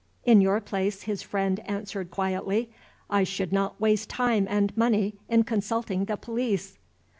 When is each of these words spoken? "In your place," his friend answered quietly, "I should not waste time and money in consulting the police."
"In 0.25 0.41
your 0.41 0.59
place," 0.59 1.03
his 1.03 1.21
friend 1.21 1.59
answered 1.69 2.09
quietly, 2.09 2.71
"I 3.07 3.23
should 3.23 3.53
not 3.53 3.79
waste 3.79 4.09
time 4.09 4.47
and 4.49 4.75
money 4.75 5.13
in 5.29 5.43
consulting 5.43 6.05
the 6.05 6.17
police." 6.17 6.79